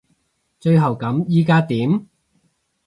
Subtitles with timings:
[0.59, 2.07] 最後咁依家點？